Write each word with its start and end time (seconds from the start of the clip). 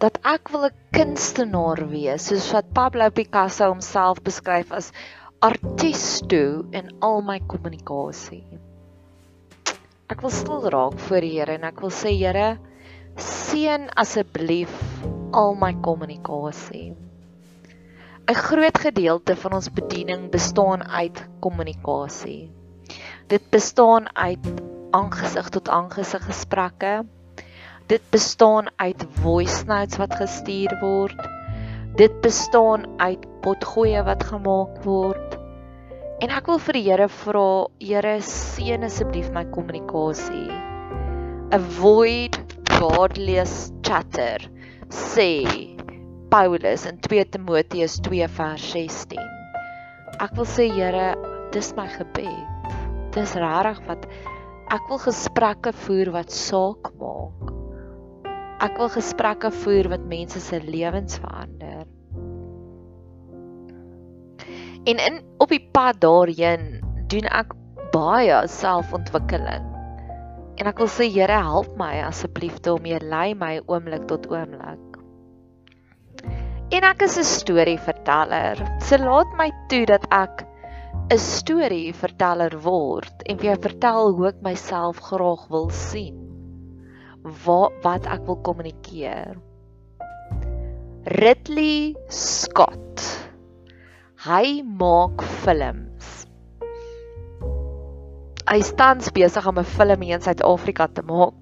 dat 0.00 0.16
ek 0.24 0.48
wil 0.48 0.64
'n 0.66 0.76
kunstenaar 0.96 1.80
wees 1.88 2.26
soos 2.30 2.46
wat 2.56 2.72
Pablo 2.72 3.10
Picasso 3.10 3.66
homself 3.68 4.22
beskryf 4.24 4.72
as 4.72 4.92
artisto 5.44 6.64
in 6.72 6.88
al 7.00 7.20
my 7.20 7.36
kommunikasie. 7.52 8.44
Ek 10.08 10.24
wil 10.24 10.32
stil 10.32 10.64
raak 10.72 10.96
voor 10.98 11.20
die 11.20 11.34
Here 11.36 11.52
en 11.58 11.68
ek 11.68 11.80
wil 11.84 11.92
sê 11.92 12.14
Here 12.16 12.56
seën 13.26 13.90
asseblief 14.04 14.72
al 15.36 15.54
my 15.54 15.74
kommunikasie. 15.84 16.96
'n 18.30 18.40
Groot 18.46 18.78
gedeelte 18.78 19.36
van 19.36 19.52
ons 19.52 19.68
bediening 19.68 20.30
bestaan 20.30 20.82
uit 20.88 21.28
kommunikasie. 21.44 22.50
Dit 23.28 23.50
bestaan 23.50 24.08
uit 24.16 24.46
aangesig 24.96 25.48
tot 25.48 25.68
aangesig 25.68 26.24
gesprekke 26.24 27.04
Dit 27.90 28.02
bestaan 28.14 28.68
uit 28.76 29.00
voice 29.18 29.64
notes 29.66 29.98
wat 29.98 30.12
gestuur 30.14 30.76
word. 30.78 31.24
Dit 31.98 32.20
bestaan 32.22 32.84
uit 33.02 33.24
potgoeie 33.42 34.04
wat 34.06 34.22
gemaak 34.28 34.76
word. 34.84 35.34
En 36.22 36.30
ek 36.30 36.46
wil 36.46 36.60
vir 36.62 36.78
die 36.78 36.84
Here 36.86 37.08
vra, 37.10 37.42
Here 37.82 38.12
seën 38.22 38.86
asseblief 38.86 39.32
my 39.34 39.42
kommunikasie. 39.50 40.54
Avoid 41.50 42.38
godless 42.76 43.72
chatter. 43.82 44.46
Sê 44.94 45.42
Paulus 46.30 46.86
in 46.86 47.02
2 47.10 47.26
Timoteus 47.34 47.98
2 48.06 48.30
vers 48.38 48.70
16. 48.70 49.18
Ek 50.22 50.38
wil 50.38 50.46
sê 50.46 50.70
Here, 50.70 51.16
dis 51.50 51.74
my 51.74 51.90
gebed. 51.98 52.74
Dis 53.18 53.34
regtig 53.34 53.82
wat 53.90 54.06
ek 54.70 54.86
wil 54.86 55.02
gesprekke 55.10 55.74
voer 55.88 56.14
wat 56.20 56.30
saak 56.30 56.94
maak. 57.02 57.49
Ek 58.60 58.76
wil 58.76 58.90
gesprekke 58.92 59.48
voer 59.62 59.86
wat 59.88 60.02
mense 60.04 60.40
se 60.44 60.58
lewens 60.60 61.16
verander. 61.22 61.86
En 64.84 65.00
in 65.00 65.16
op 65.40 65.48
die 65.48 65.62
pad 65.72 66.02
daarheen 66.04 66.66
doen 67.08 67.28
ek 67.40 67.54
baie 67.94 68.42
selfontwikkeling. 68.52 69.64
En 70.60 70.68
ek 70.68 70.84
wil 70.84 70.92
sê 70.92 71.08
Here 71.08 71.40
help 71.40 71.72
my 71.80 72.02
asseblief 72.04 72.60
om 72.68 72.84
jy 72.84 73.00
lei 73.00 73.32
my 73.32 73.54
oomblik 73.64 74.04
tot 74.12 74.28
oomblik. 74.28 75.00
En 76.70 76.84
ek 76.84 77.08
is 77.08 77.16
'n 77.16 77.24
storieverteller. 77.24 78.60
So 78.84 79.00
laat 79.00 79.32
my 79.40 79.48
toe 79.72 79.86
dat 79.88 80.04
ek 80.12 80.44
'n 81.08 81.18
storieverteller 81.18 82.60
word 82.60 83.24
en 83.24 83.38
vir 83.38 83.54
jou 83.54 83.60
vertel 83.68 84.12
hoe 84.12 84.28
ek 84.28 84.42
myself 84.44 85.00
graag 85.00 85.48
wil 85.48 85.70
sien 85.70 86.29
wat 87.22 87.72
wat 87.84 88.06
ek 88.08 88.24
wil 88.28 88.38
kommunikeer. 88.44 89.36
Ridley 91.20 91.96
Scott. 92.12 93.04
Hy 94.20 94.60
maak 94.64 95.24
films. 95.44 96.26
Hy 98.50 98.60
staan 98.66 99.00
besig 99.14 99.46
om 99.46 99.58
'n 99.58 99.64
film 99.64 100.02
in 100.02 100.20
Suid-Afrika 100.20 100.88
te 100.88 101.02
maak. 101.02 101.34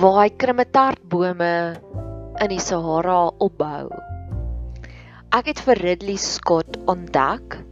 Waar 0.00 0.22
hy 0.22 0.30
krimitartbome 0.30 1.80
in 2.40 2.48
die 2.50 2.60
Sahara 2.60 3.30
opbou. 3.38 3.90
Ek 5.34 5.46
het 5.46 5.60
vir 5.66 5.78
Ridley 5.82 6.16
Scott 6.16 6.78
ontdek 6.86 7.64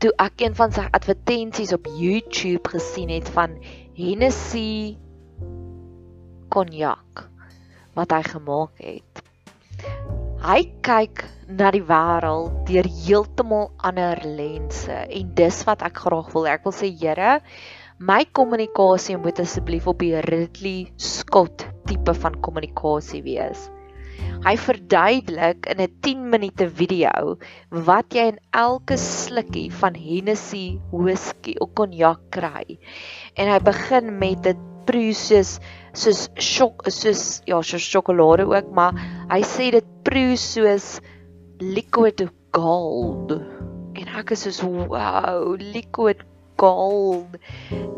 toe 0.00 0.12
ek 0.16 0.40
een 0.40 0.54
van 0.56 0.72
sy 0.72 0.86
advertensies 0.96 1.72
op 1.76 1.88
YouTube 2.00 2.72
gesien 2.72 3.10
het 3.12 3.28
van 3.34 3.58
Hennessy 3.98 4.96
konjak 6.50 7.26
wat 7.98 8.12
hy 8.14 8.22
gemaak 8.26 8.78
het. 8.82 9.22
Hy 10.40 10.60
kyk 10.86 11.24
na 11.50 11.72
die 11.74 11.82
wêreld 11.84 12.62
deur 12.68 12.86
heeltemal 12.86 13.68
ander 13.84 14.22
lense 14.24 14.94
en 15.04 15.34
dis 15.36 15.58
wat 15.68 15.82
ek 15.86 16.02
graag 16.04 16.30
wil. 16.34 16.46
Ek 16.48 16.64
wil 16.66 16.76
sê 16.76 16.90
Here, 16.90 17.40
my 17.98 18.22
kommunikasie 18.38 19.18
moet 19.20 19.42
asseblief 19.42 19.88
op 19.90 20.00
die 20.00 20.14
Ridley 20.30 20.88
Scott 20.96 21.66
tipe 21.90 22.14
van 22.22 22.38
kommunikasie 22.40 23.24
wees. 23.26 23.68
Hy 24.40 24.54
verduidelik 24.56 25.66
in 25.68 25.80
'n 25.84 25.92
10 26.00 26.30
minute 26.32 26.68
video 26.68 27.36
wat 27.70 28.14
jy 28.16 28.30
in 28.32 28.40
elke 28.56 28.96
slukkie 28.96 29.68
van 29.82 29.94
Hennessy 29.94 30.80
whisky 30.92 31.56
of 31.60 31.74
konjak 31.74 32.20
kry. 32.30 32.78
En 33.36 33.52
hy 33.52 33.58
begin 33.60 34.18
met 34.18 34.48
proe 34.90 35.12
soos 35.14 35.58
soos 35.92 36.26
sjok 36.40 36.88
soos 36.88 37.24
ja, 37.46 37.60
soos 37.62 37.84
sjokolade 37.84 38.46
ook, 38.48 38.72
maar 38.74 38.96
hy 39.30 39.40
sê 39.46 39.70
dit 39.74 39.86
proe 40.06 40.36
soos 40.40 41.00
liquid 41.60 42.24
gold. 42.56 43.36
En 44.00 44.12
ek 44.20 44.32
is 44.34 44.46
soos 44.46 44.60
wow, 44.64 45.54
liquid 45.60 46.24
gold. 46.60 47.36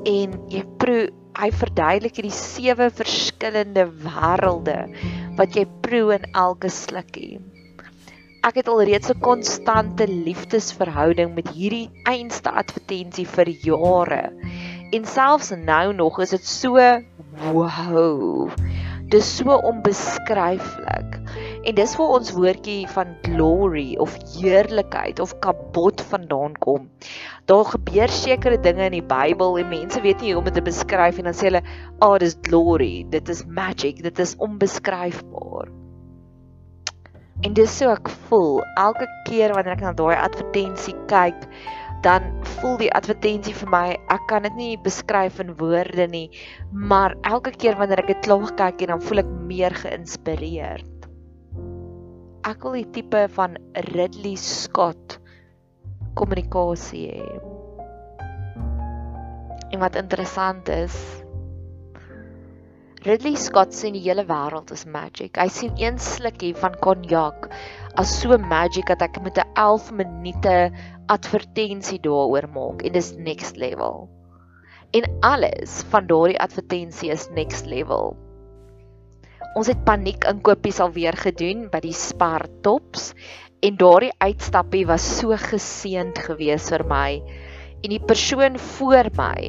En 0.08 0.38
jy 0.52 0.64
proe 0.82 1.10
hy 1.38 1.48
verduidelik 1.56 2.18
hierdie 2.18 2.34
sewe 2.36 2.90
verskillende 2.92 3.86
wêrelde 4.04 4.76
wat 5.38 5.56
jy 5.56 5.64
proe 5.84 6.18
in 6.18 6.28
elke 6.36 6.70
slukkie. 6.72 7.40
Ek 8.42 8.58
het 8.58 8.68
alreeds 8.68 9.10
'n 9.14 9.22
konstante 9.22 10.06
liefdesverhouding 10.10 11.34
met 11.34 11.48
hierdie 11.54 11.88
einste 12.10 12.50
advertensie 12.50 13.26
vir 13.36 13.48
jare. 13.68 14.24
En 14.92 15.04
selfs 15.06 15.52
nou 15.56 15.92
nog 15.94 16.20
is 16.20 16.34
dit 16.34 16.44
so 16.44 16.74
wow. 17.52 18.50
Dis 19.08 19.36
so 19.36 19.56
onbeskryflik. 19.70 21.21
En 21.62 21.76
dis 21.78 21.92
waar 21.94 22.16
ons 22.16 22.30
woordjie 22.34 22.88
van 22.90 23.12
glory 23.22 23.92
of 24.02 24.16
heerlikheid 24.32 25.20
of 25.22 25.34
kabot 25.44 26.00
vandaan 26.10 26.56
kom. 26.58 26.88
Daar 27.46 27.68
gebeur 27.70 28.10
sekere 28.10 28.58
dinge 28.60 28.88
in 28.88 28.96
die 28.96 29.04
Bybel 29.06 29.60
en 29.60 29.70
mense 29.70 30.00
weet 30.02 30.24
nie 30.24 30.32
hoe 30.32 30.40
om 30.40 30.48
dit 30.48 30.58
te 30.58 30.64
beskryf 30.66 31.20
en 31.22 31.30
dan 31.30 31.38
sê 31.38 31.52
hulle, 31.52 31.62
"Ah, 32.00 32.08
oh, 32.08 32.18
dis 32.18 32.34
glory, 32.48 33.06
dit 33.10 33.28
is 33.28 33.44
magic, 33.46 34.02
dit 34.02 34.18
is 34.18 34.34
onbeskryfbaar." 34.36 35.70
En 37.42 37.54
dis 37.54 37.78
so 37.78 37.90
ek 37.90 38.08
voel 38.08 38.62
elke 38.76 39.06
keer 39.28 39.54
wanneer 39.54 39.72
ek 39.72 39.80
na 39.80 39.92
daai 39.92 40.16
advertensie 40.16 40.94
kyk, 41.06 41.46
dan 42.02 42.22
voel 42.42 42.76
die 42.76 42.92
advertensie 42.94 43.54
vir 43.54 43.70
my, 43.70 43.96
ek 44.10 44.26
kan 44.26 44.42
dit 44.42 44.54
nie 44.58 44.76
beskryf 44.76 45.40
in 45.40 45.54
woorde 45.56 46.08
nie, 46.08 46.28
maar 46.72 47.14
elke 47.22 47.50
keer 47.50 47.78
wanneer 47.78 48.02
ek 48.02 48.06
dit 48.06 48.24
klaar 48.26 48.50
kyk 48.58 48.82
en 48.82 48.96
dan 48.96 49.00
voel 49.00 49.18
ek 49.18 49.30
meer 49.46 49.70
geïnspireerd. 49.70 50.91
Ek 52.42 52.64
wil 52.66 52.80
die 52.80 52.88
tipe 52.90 53.20
van 53.36 53.52
Ridley 53.92 54.34
Scott 54.34 55.20
kommunikasie 56.18 57.04
hê. 57.14 57.26
En 59.70 59.78
wat 59.78 59.94
interessant 60.00 60.66
is, 60.74 60.96
Ridley 63.06 63.38
Scott 63.38 63.74
sien 63.74 63.94
die 63.94 64.02
hele 64.02 64.24
wêreld 64.26 64.72
as 64.74 64.82
magic. 64.90 65.38
Hy 65.38 65.46
sien 65.54 65.78
een 65.78 66.02
slukkie 66.02 66.50
van 66.58 66.74
konjak 66.82 67.46
as 67.98 68.10
so 68.18 68.34
magic 68.38 68.90
dat 68.90 69.06
ek 69.06 69.22
met 69.22 69.38
'n 69.38 69.46
11 69.54 69.92
minute 70.02 70.56
advertensie 71.14 72.00
daaroor 72.02 72.50
maak 72.58 72.82
en 72.82 72.98
dis 72.98 73.14
next 73.30 73.56
level. 73.56 74.10
En 74.98 75.06
alles 75.22 75.82
van 75.94 76.10
daardie 76.10 76.42
advertensie 76.42 77.10
is 77.10 77.30
next 77.30 77.66
level. 77.66 78.16
Ons 79.52 79.68
het 79.68 79.80
paniek 79.84 80.24
inkopies 80.24 80.78
alweer 80.80 81.16
gedoen 81.20 81.66
by 81.72 81.82
die 81.84 81.92
Spar 81.92 82.46
Tops 82.64 83.10
en 83.60 83.76
daardie 83.76 84.12
uitstappie 84.24 84.86
was 84.88 85.04
so 85.18 85.36
geseënd 85.36 86.16
geweest 86.24 86.72
vir 86.72 86.84
my. 86.88 87.20
En 87.84 87.92
die 87.92 88.00
persoon 88.00 88.56
voor 88.78 89.10
my 89.18 89.42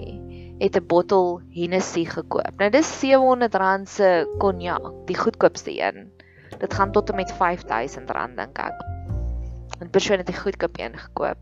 het 0.59 0.75
'n 0.75 0.87
bottel 0.87 1.39
Hennessy 1.55 2.03
gekoop. 2.03 2.51
Nou 2.59 2.69
dis 2.69 2.91
R700 2.99 3.87
se 3.87 4.27
konjak, 4.39 4.91
die 5.07 5.17
goedkoopste 5.17 5.71
een. 5.71 6.11
Dit 6.59 6.73
gaan 6.73 6.91
tot 6.91 7.09
en 7.09 7.15
met 7.15 7.31
R5000 7.31 8.35
dink 8.35 8.59
ek. 8.59 8.77
'n 9.79 9.89
Persoon 9.89 10.17
het 10.17 10.29
'n 10.29 10.43
goedkoop 10.43 10.79
een 10.79 10.97
gekoop. 10.97 11.39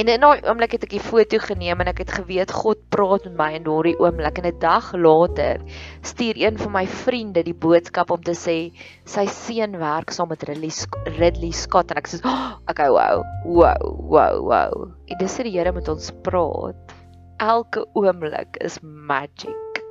En 0.00 0.08
in 0.08 0.22
daai 0.22 0.40
oomblik 0.48 0.72
het 0.72 0.84
ek 0.86 0.94
die 0.94 1.02
foto 1.02 1.36
geneem 1.42 1.82
en 1.82 1.90
ek 1.90 1.98
het 2.00 2.12
geweet 2.16 2.52
God 2.56 2.78
praat 2.94 3.26
met 3.26 3.34
my 3.36 3.48
in 3.58 3.64
daardie 3.66 3.98
oomblik 4.00 4.38
en 4.40 4.46
'n 4.48 4.60
dag 4.62 4.86
later 4.96 5.60
stuur 6.00 6.38
een 6.40 6.56
van 6.56 6.72
my 6.72 6.86
vriende 6.86 7.42
die 7.44 7.56
boodskap 7.64 8.10
om 8.10 8.22
te 8.24 8.32
sê 8.32 8.72
sy 9.04 9.26
seun 9.28 9.76
werk 9.76 10.14
saam 10.16 10.30
met 10.32 10.46
Ridley 10.48 10.72
Ridley 11.18 11.50
Scott 11.52 11.92
en 11.92 12.00
ek 12.00 12.08
sê 12.08 12.20
oh, 12.24 12.56
okay 12.70 12.88
wow 12.88 13.20
wow 13.44 13.82
wow 14.14 14.40
wow. 14.40 14.88
En 15.12 15.18
dis 15.20 15.36
die 15.36 15.52
Here 15.52 15.72
met 15.72 15.88
ons 15.88 16.08
praat 16.24 16.96
elke 17.36 17.84
oomblik 17.92 18.56
is 18.64 18.80
magic. 18.80 19.84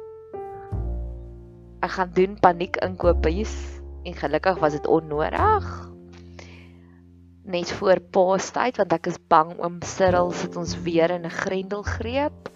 Ek 1.85 1.91
gaan 1.91 2.09
doen 2.17 2.33
paniek 2.41 2.81
inkopies 2.81 3.53
en 4.05 4.17
gelukkig 4.17 4.57
was 4.57 4.73
dit 4.73 4.87
onnodig. 4.87 5.88
Net 7.49 7.71
voor 7.79 7.97
Paastyd 8.13 8.77
want 8.77 8.93
ek 8.93 9.07
is 9.09 9.17
bang 9.31 9.55
oom 9.57 9.79
Cyril 9.81 10.29
sit 10.37 10.57
ons 10.59 10.75
weer 10.85 11.09
in 11.15 11.25
'n 11.25 11.33
grendelgreep. 11.33 12.49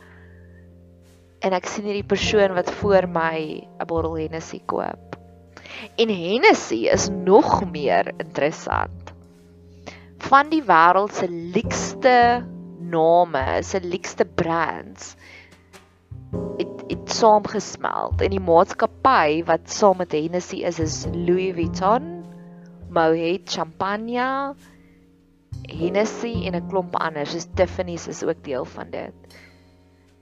En 1.42 1.54
ek 1.58 1.66
sien 1.66 1.86
hierdie 1.90 2.06
persoon 2.06 2.54
wat 2.54 2.70
voor 2.82 3.08
my 3.10 3.40
'n 3.82 3.88
bottel 3.90 4.18
Hennessy 4.22 4.62
koop. 4.66 5.18
En 5.98 6.10
Hennessy 6.10 6.86
is 6.94 7.10
nog 7.10 7.66
meer 7.72 8.14
interessant. 8.18 9.14
Van 10.30 10.50
die 10.50 10.62
wêreld 10.62 11.14
se 11.14 11.28
luukste 11.28 12.46
name, 12.80 13.64
se 13.64 13.82
luukste 13.82 14.26
brands 14.26 15.16
het 16.58 16.84
het 16.88 17.12
saamgesmelt 17.12 18.22
en 18.22 18.30
die 18.30 18.44
maatskappy 18.44 19.44
wat 19.48 19.72
saam 19.72 19.98
met 19.98 20.12
Hennessy 20.12 20.62
is 20.66 20.80
is 20.80 21.06
Louis 21.14 21.54
Vuitton, 21.56 22.24
Moet 22.94 23.50
Champagne, 23.50 24.54
Hennessy 25.70 26.46
en 26.48 26.56
'n 26.56 26.68
klomp 26.70 26.96
anders. 26.96 27.32
Soos 27.32 27.48
Tiffany's 27.56 28.08
is 28.08 28.24
ook 28.24 28.44
deel 28.44 28.66
van 28.66 28.90
dit. 28.90 29.14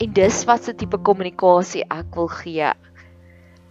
En 0.01 0.13
dis 0.13 0.43
wat 0.45 0.63
se 0.63 0.73
tipe 0.75 0.97
kommunikasie 0.97 1.83
ek 1.89 2.15
wil 2.15 2.27
gee. 2.27 2.71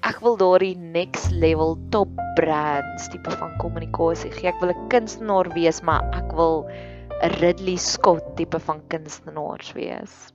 Ek 0.06 0.20
wil 0.24 0.36
daardie 0.36 0.76
next 0.76 1.30
level 1.30 1.76
top 1.90 2.08
brands 2.38 3.08
tipe 3.08 3.30
van 3.30 3.56
kommunikasie 3.58 4.30
gee. 4.30 4.48
Ek 4.48 4.60
wil 4.60 4.70
'n 4.70 4.88
kunstenaar 4.88 5.50
wees, 5.54 5.82
maar 5.82 6.02
ek 6.14 6.32
wil 6.32 6.66
'n 7.22 7.34
Ridley 7.40 7.76
Scott 7.76 8.36
tipe 8.36 8.58
van 8.58 8.80
kunstenaars 8.88 9.72
wees. 9.72 10.32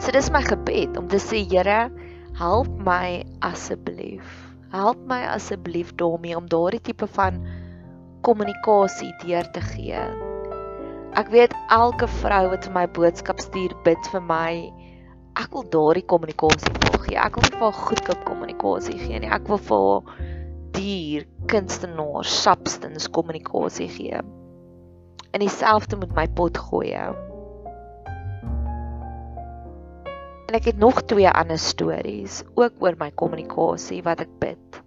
So 0.00 0.10
dis 0.12 0.30
my 0.30 0.40
gebed 0.40 0.96
om 0.96 1.08
te 1.08 1.18
sê 1.18 1.44
Here, 1.44 1.90
help 2.38 2.68
my 2.78 3.24
asseblief. 3.40 4.24
Help 4.72 4.96
my 5.10 5.26
asseblief 5.26 5.90
daarmee 6.00 6.36
om 6.36 6.46
daardie 6.48 6.80
tipe 6.80 7.06
van 7.06 7.42
kommunikasie 8.26 9.12
deur 9.24 9.46
te 9.54 9.62
gee. 9.64 10.02
Ek 11.18 11.30
weet 11.32 11.54
elke 11.74 12.06
vrou 12.20 12.44
wat 12.52 12.66
vir 12.68 12.74
my 12.74 12.84
boodskap 12.96 13.40
stuur, 13.42 13.74
bid 13.86 14.10
vir 14.12 14.22
my. 14.22 14.52
Ek 15.40 15.54
wil 15.54 15.64
daardie 15.72 16.04
kommunikasie 16.10 16.74
gee. 17.06 17.16
Ek 17.18 17.38
wil 17.38 17.46
nie 17.46 17.56
vir 17.56 17.66
haar 17.66 17.80
goedkoop 17.88 18.26
kommunikasie 18.28 18.98
gee 19.00 19.22
nie. 19.22 19.30
Ek 19.32 19.48
wil 19.50 19.60
vir 19.70 19.86
haar 19.86 20.28
duur 20.76 21.26
kunstenaar 21.50 22.28
substance 22.28 23.10
kommunikasie 23.10 23.88
gee. 23.90 24.22
In 25.34 25.42
dieselfde 25.44 25.98
met 25.98 26.14
my 26.14 26.26
pot 26.38 26.58
gooi. 26.58 26.92
En 30.50 30.58
ek 30.58 30.72
het 30.72 30.78
nog 30.82 31.02
twee 31.06 31.30
ander 31.30 31.58
stories 31.58 32.42
ook 32.58 32.78
oor 32.82 32.98
my 32.98 33.10
kommunikasie 33.14 34.02
wat 34.06 34.24
ek 34.26 34.32
bid. 34.42 34.80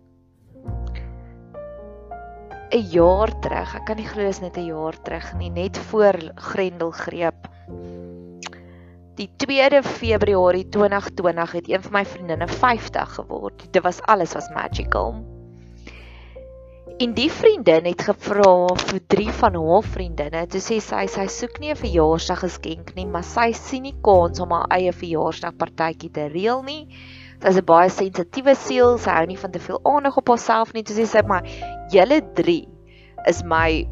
'n 2.73 2.89
jaar 2.89 3.29
terug, 3.39 3.75
ek 3.77 3.85
kan 3.85 3.99
nie 4.01 4.07
glo 4.07 4.23
dit 4.25 4.33
is 4.33 4.41
net 4.41 4.57
'n 4.57 4.65
jaar 4.65 4.95
terug 5.05 5.33
nie, 5.37 5.49
net 5.49 5.77
voor 5.77 6.17
Grendelgreep. 6.35 7.49
Die 9.15 9.29
2de 9.37 9.83
Februarie 9.83 10.69
2020 10.69 11.51
het 11.51 11.69
een 11.69 11.83
van 11.83 11.91
my 11.91 12.05
vriendinne 12.05 12.47
50 12.47 13.13
geword. 13.13 13.67
Dit 13.71 13.83
was 13.83 14.01
alles 14.01 14.33
was 14.33 14.49
magical. 14.49 15.21
En 16.97 17.13
die 17.13 17.29
vriendin 17.31 17.85
het 17.85 18.01
gevra 18.01 18.67
vir 18.87 18.99
drie 19.07 19.29
van 19.29 19.55
haar 19.55 19.83
vriendinne. 19.83 20.47
Toe 20.47 20.61
sê 20.61 20.79
sy 20.81 21.05
sy 21.07 21.27
soek 21.27 21.59
nie 21.59 21.69
'n 21.69 21.77
verjaarsdag 21.77 22.39
geskenk 22.39 22.95
nie, 22.95 23.05
maar 23.05 23.23
sy 23.23 23.51
sien 23.53 23.83
nie 23.83 23.95
kans 24.01 24.39
om 24.39 24.51
haar 24.51 24.67
eie 24.69 24.93
verjaarsdag 24.93 25.57
partytjie 25.57 26.11
te 26.11 26.27
reël 26.27 26.63
nie. 26.63 26.87
Sy's 27.43 27.57
'n 27.59 27.65
baie 27.67 27.89
sensitiewe 27.91 28.55
siel, 28.55 28.97
sy 28.97 29.11
hou 29.11 29.25
nie 29.27 29.39
van 29.39 29.51
te 29.51 29.59
veel 29.59 29.79
aandag 29.83 30.17
op 30.17 30.29
haarself 30.31 30.71
nie. 30.73 30.83
Toe 30.87 30.95
sê 30.95 31.05
sy 31.05 31.23
maar 31.27 31.43
julle 31.91 32.21
drie 32.39 32.69
is 33.27 33.43
my 33.43 33.83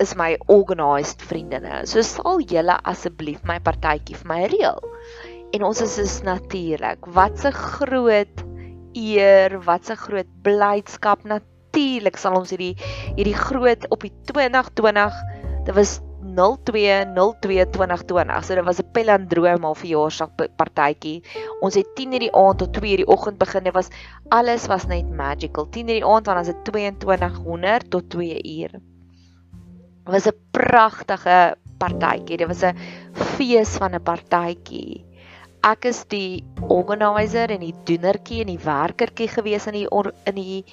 is 0.00 0.14
my 0.16 0.38
organized 0.48 1.20
vriendinne. 1.20 1.84
So 1.84 2.00
sal 2.00 2.40
julle 2.40 2.78
asseblief 2.88 3.44
my 3.44 3.58
partytjie 3.60 4.16
vir 4.16 4.30
my 4.32 4.40
reël. 4.48 4.80
En 5.52 5.66
ons 5.68 5.82
is 5.84 5.98
is 5.98 6.22
natuurlik. 6.24 7.04
Wat 7.04 7.44
'n 7.44 7.52
groot 7.52 8.44
eer, 8.96 9.60
wat 9.68 9.90
'n 9.90 9.96
groot 9.96 10.30
blydskap 10.42 11.24
natuurlik 11.24 12.16
sal 12.16 12.38
ons 12.40 12.50
hierdie 12.50 12.76
hierdie 13.16 13.36
groot 13.36 13.84
op 13.90 14.00
die 14.00 14.12
2020 14.32 15.14
dit 15.66 15.74
was 15.74 16.00
02022020 16.36 18.44
so 18.44 18.54
dit 18.54 18.64
was 18.64 18.80
'n 18.80 18.90
pelandroom 18.92 19.64
al 19.64 19.74
verjaarsdag 19.74 20.30
partytjie. 20.56 21.22
Ons 21.60 21.74
het 21.74 21.86
10:00 21.94 22.18
die 22.18 22.34
aand 22.34 22.58
tot 22.58 22.72
2:00 22.72 22.96
die 22.96 23.06
oggend 23.06 23.38
begin. 23.38 23.64
Dit 23.64 23.74
was 23.74 23.88
alles 24.28 24.66
was 24.66 24.86
net 24.86 25.10
magical. 25.10 25.66
10:00 25.66 25.86
die 25.86 26.04
aand 26.04 26.26
want 26.26 26.38
ons 26.38 26.48
het 26.48 26.64
2200 26.64 27.90
tot 27.90 28.10
2 28.10 28.42
uur. 28.58 28.70
Dit 30.04 30.12
was 30.12 30.26
'n 30.26 30.34
pragtige 30.50 31.56
partytjie. 31.78 32.36
Dit 32.36 32.46
was 32.46 32.62
'n 32.62 32.76
fees 33.12 33.76
van 33.76 33.94
'n 33.94 34.02
partytjie. 34.02 35.04
Ek 35.62 35.84
is 35.84 36.04
die 36.08 36.44
organizer 36.68 37.50
en 37.50 37.60
die 37.60 37.74
doenertjie 37.84 38.40
en 38.40 38.46
die 38.46 38.64
werkertjie 38.64 39.28
gewees 39.28 39.66
in 39.66 39.72
die 39.72 39.88
in 40.24 40.34
die 40.34 40.64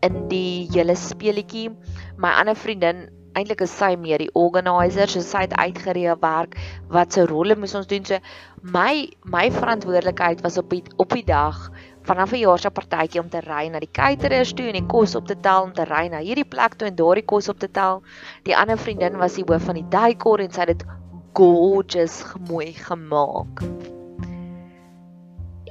in 0.00 0.28
die 0.28 0.68
hele 0.72 0.96
speletjie. 0.96 1.70
My 2.16 2.30
ander 2.40 2.56
vriendin, 2.56 3.10
eintlik 3.38 3.62
is 3.64 3.72
sy 3.76 3.94
meer 4.00 4.22
die 4.22 4.30
organizer, 4.38 5.08
so 5.08 5.22
sy 5.24 5.44
het 5.46 5.54
uitgereël 5.54 6.18
werk 6.20 6.56
wat 6.90 7.14
se 7.14 7.26
rolle 7.30 7.56
moes 7.56 7.74
ons 7.78 7.88
doen. 7.90 8.04
So 8.04 8.18
my 8.62 9.08
my 9.24 9.48
verantwoordelikheid 9.54 10.42
was 10.46 10.58
op 10.58 10.70
die 10.70 10.82
op 10.96 11.14
die 11.14 11.24
dag 11.24 11.70
vanaf 12.08 12.32
'n 12.32 12.42
jaarspartytjie 12.42 13.20
om 13.20 13.30
te 13.30 13.40
ry 13.46 13.68
na 13.68 13.78
die 13.78 13.92
caterers 13.92 14.52
toe 14.52 14.66
en 14.66 14.78
die 14.78 14.86
kos 14.86 15.14
op 15.14 15.26
te 15.26 15.36
tel 15.40 15.62
om 15.62 15.72
te 15.72 15.84
ry 15.84 16.08
na 16.08 16.18
hierdie 16.18 16.48
plek 16.48 16.74
toe 16.74 16.88
en 16.88 16.96
daardie 16.96 17.24
kos 17.24 17.48
op 17.48 17.58
te 17.58 17.70
tel. 17.70 18.02
Die 18.42 18.56
ander 18.56 18.78
vriendin 18.78 19.16
was 19.16 19.34
die 19.34 19.44
hoof 19.46 19.62
van 19.62 19.74
die 19.74 19.88
decor 19.88 20.40
en 20.40 20.50
sy 20.50 20.60
het 20.60 20.78
dit 20.78 20.86
gorgeous 21.32 22.24
mooi 22.48 22.72
gemaak. 22.72 23.62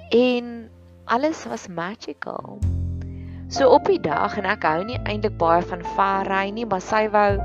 En 0.10 0.70
alles 1.06 1.46
was 1.46 1.68
magical. 1.68 2.79
So 3.50 3.70
op 3.74 3.88
die 3.90 3.98
dag 3.98 4.36
en 4.38 4.46
ek 4.46 4.66
hou 4.68 4.84
nie 4.86 5.00
eintlik 5.10 5.34
baie 5.42 5.64
van 5.66 5.82
ver 5.96 6.28
ry 6.30 6.50
nie, 6.54 6.68
maar 6.70 6.84
sy 6.86 7.08
wou 7.10 7.40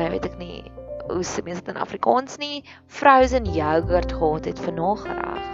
nou 0.00 0.08
weet 0.10 0.26
ek 0.26 0.34
nie 0.40 0.64
hoe 1.10 1.22
se 1.26 1.42
mense 1.46 1.62
dit 1.62 1.70
in 1.74 1.78
Afrikaans 1.82 2.38
nie, 2.42 2.64
frozen 2.90 3.46
yogurt 3.54 4.12
gehad 4.18 4.50
het 4.50 4.60
nagereg. 4.74 5.46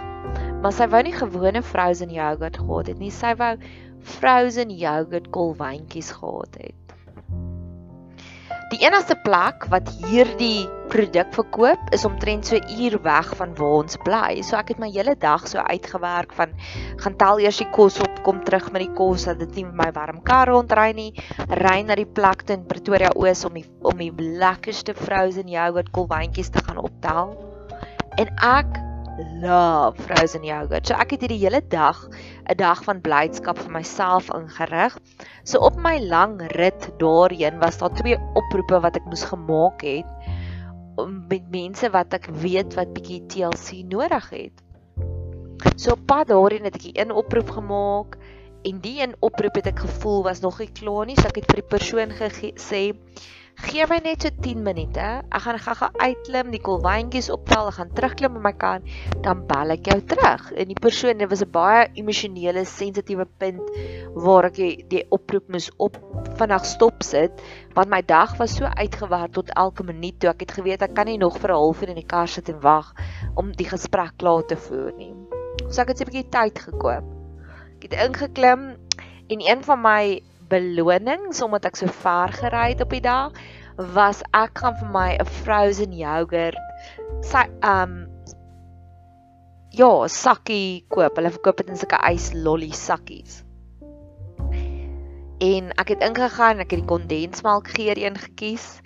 maar 0.61 0.73
sy 0.73 0.87
wou 0.89 1.03
nie 1.05 1.13
gewone 1.13 1.61
frozen 1.61 2.09
yogurt 2.09 2.57
gehad 2.57 2.87
het 2.87 2.99
nie. 2.99 3.11
Sy 3.13 3.35
wou 3.37 3.53
frozen 4.01 4.73
yogurt 4.73 5.29
kolwyntjies 5.29 6.11
gehad 6.17 6.57
het. 6.57 6.95
Die 8.71 8.81
enigste 8.83 9.15
plek 9.23 9.67
wat 9.71 9.87
hierdie 10.09 10.65
produk 10.91 11.29
verkoop 11.35 11.93
is 11.95 12.03
omtrent 12.09 12.49
so 12.49 12.57
uur 12.57 12.97
weg 13.05 13.29
van 13.39 13.53
waar 13.55 13.77
ons 13.83 13.99
bly. 14.03 14.41
So 14.43 14.57
ek 14.59 14.73
het 14.73 14.81
my 14.81 14.89
hele 14.91 15.15
dag 15.15 15.45
so 15.47 15.61
uitgewerk 15.61 16.33
van 16.35 16.57
gaan 17.03 17.15
tel 17.21 17.45
eers 17.45 17.61
die 17.61 17.69
kos 17.71 18.01
op, 18.03 18.16
kom 18.27 18.41
terug 18.43 18.67
met 18.75 18.83
die 18.83 18.91
kos 18.91 19.23
dat 19.29 19.39
dit 19.39 19.61
nie 19.61 19.65
my 19.81 19.87
warm 19.95 20.19
kar 20.27 20.51
rondry 20.51 20.91
nie. 20.97 21.11
Ry 21.63 21.79
na 21.87 21.95
die 21.95 22.09
plek 22.19 22.43
in 22.51 22.65
Pretoria 22.67 23.13
Oos 23.15 23.45
om 23.47 23.55
die 23.55 23.63
om 23.87 24.03
die 24.03 24.11
lekkerste 24.11 24.95
frozen 24.97 25.47
yogurt 25.51 25.93
kolwyntjies 25.95 26.51
te 26.51 26.63
gaan 26.65 26.81
optel. 26.83 27.37
En 28.19 28.33
ek 28.43 28.81
love 29.41 30.03
frozen 30.03 30.43
yogurt. 30.45 30.89
So 30.89 30.97
ek 30.99 31.15
het 31.15 31.23
hierdie 31.25 31.39
hele 31.45 31.61
dag 31.71 32.03
'n 32.51 32.57
dag 32.57 32.83
van 32.83 33.01
blydskap 33.01 33.57
vir 33.63 33.71
myself 33.71 34.29
ingerig. 34.35 34.99
So 35.43 35.59
op 35.59 35.79
my 35.79 35.97
lang 35.99 36.41
rit 36.59 36.91
daarheen 36.99 37.59
was 37.63 37.79
daar 37.79 37.95
twee 37.95 38.17
oproepe 38.35 38.81
wat 38.81 38.95
ek 38.95 39.05
moes 39.05 39.23
gemaak 39.23 39.81
het 39.81 40.05
met 41.05 41.49
mense 41.51 41.89
wat 41.89 42.13
ek 42.13 42.27
weet 42.41 42.73
wat 42.75 42.93
bietjie 42.93 43.25
TLC 43.29 43.85
nodig 43.85 44.29
het. 44.29 44.66
So 45.75 45.91
op 45.91 46.05
pad 46.05 46.27
daarheen 46.27 46.63
het 46.63 46.75
ek 46.75 47.07
'n 47.07 47.11
oproep 47.11 47.49
gemaak 47.49 48.17
en 48.63 48.79
die 48.81 49.01
een 49.01 49.15
oproep 49.19 49.55
het 49.55 49.67
ek 49.67 49.79
gevoel 49.79 50.23
was 50.23 50.39
nog 50.39 50.59
nie 50.59 50.71
klaar 50.71 51.05
nie, 51.05 51.15
so 51.15 51.27
ek 51.27 51.35
het 51.35 51.51
vir 51.51 51.61
die 51.61 51.69
persoon 51.69 52.09
gesê 52.11 52.95
Gee 53.57 53.85
my 53.89 53.97
net 54.05 54.21
so 54.21 54.29
10 54.29 54.59
minute. 54.61 55.03
Ek 55.33 55.41
gaan 55.41 55.57
gou-gou 55.57 55.87
uitklim, 55.97 56.51
die 56.53 56.61
kolwyntjies 56.61 57.31
optel, 57.33 57.71
ek 57.71 57.77
gaan 57.79 57.93
terugklim 57.97 58.35
op 58.37 58.43
my 58.45 58.51
kar, 58.53 58.83
dan 59.25 59.39
bel 59.49 59.73
ek 59.73 59.89
jou 59.89 59.95
terug. 60.11 60.43
En 60.53 60.69
die 60.69 60.77
persoon, 60.77 61.17
dit 61.17 61.29
was 61.31 61.41
'n 61.41 61.49
baie 61.55 61.87
emosionele, 61.97 62.65
sensitiewe 62.65 63.25
punt 63.25 63.65
waar 64.13 64.45
ek 64.51 64.59
die, 64.61 64.85
die 64.93 65.03
oproep 65.09 65.49
moes 65.49 65.71
op 65.77 65.97
vinnig 66.37 66.65
stop 66.65 67.01
sit, 67.01 67.41
want 67.73 67.89
my 67.89 68.03
dag 68.05 68.37
was 68.37 68.55
so 68.55 68.65
uitgewerk 68.65 69.33
tot 69.33 69.49
elke 69.49 69.83
minuut 69.83 70.19
toe 70.19 70.29
ek 70.29 70.45
het 70.45 70.51
geweet 70.51 70.85
ek 70.85 70.93
kan 70.93 71.07
nie 71.07 71.17
nog 71.17 71.39
vir 71.41 71.49
'n 71.49 71.57
halfuur 71.57 71.89
in 71.89 72.01
die 72.03 72.05
kar 72.05 72.27
sit 72.27 72.49
en 72.49 72.61
wag 72.61 72.93
om 73.35 73.51
die 73.51 73.65
gesprek 73.65 74.13
klaar 74.17 74.45
te 74.45 74.55
voer 74.55 74.93
nie. 74.93 75.36
So 75.69 75.81
ek 75.81 75.93
het 75.93 76.01
'n 76.01 76.09
bietjie 76.09 76.29
tyd 76.29 76.59
gekoop. 76.59 77.05
Ek 77.77 77.89
het 77.89 77.95
ingeklim 78.07 78.77
en 79.29 79.39
een 79.41 79.63
van 79.63 79.81
my 79.81 80.21
belonings 80.49 81.41
omdat 81.41 81.65
ek 81.65 81.75
so 81.75 81.87
ver 81.87 82.31
gery 82.31 82.69
het 82.71 82.81
op 82.81 82.89
die 82.89 83.03
dag 83.03 83.31
was 83.75 84.23
ek 84.33 84.57
gaan 84.57 84.75
vir 84.79 84.89
my 84.89 85.09
'n 85.19 85.25
frozen 85.25 85.93
yogurt 85.93 86.57
sy 87.21 87.43
um 87.61 88.07
ja, 89.77 90.07
sakkie 90.07 90.85
koop. 90.89 91.17
Hulle 91.19 91.31
verkoop 91.35 91.61
dit 91.61 91.69
in 91.69 91.77
sulke 91.77 91.99
ys 92.09 92.31
lolly 92.33 92.71
sakkies. 92.73 93.43
En 95.37 95.69
ek 95.77 95.93
het 95.93 96.01
ingegaan, 96.01 96.63
ek 96.63 96.71
het 96.73 96.81
die 96.81 96.89
kondensmelk 96.89 97.69
geur 97.77 97.99
een 98.01 98.17
gekies 98.17 98.79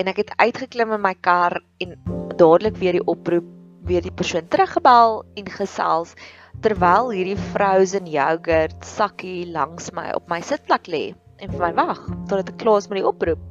en 0.00 0.08
ek 0.08 0.22
het 0.22 0.30
uitgeklim 0.40 0.94
in 0.96 1.02
my 1.04 1.12
kar 1.20 1.58
en 1.84 1.98
dadelik 2.40 2.78
weer 2.80 2.96
die 2.96 3.04
oproep 3.04 3.59
weer 3.88 4.04
die 4.04 4.14
persoon 4.14 4.48
teruggebel 4.50 5.22
en 5.40 5.50
gesels 5.54 6.14
terwyl 6.64 7.12
hierdie 7.14 7.38
frozen 7.52 8.08
yogurt 8.10 8.84
sakkie 8.84 9.46
langs 9.54 9.92
my 9.96 10.10
op 10.16 10.28
my 10.32 10.40
sitplek 10.44 10.90
lê 10.92 11.04
en 11.40 11.52
vir 11.52 11.62
my 11.62 11.72
wag 11.78 12.02
totdat 12.28 12.52
ek 12.52 12.60
klaar 12.60 12.82
is 12.82 12.90
met 12.90 13.00
die 13.00 13.08
oproep. 13.08 13.46